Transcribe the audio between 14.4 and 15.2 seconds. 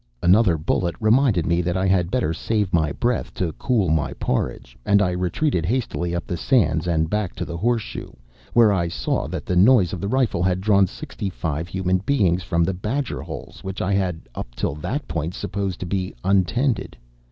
till that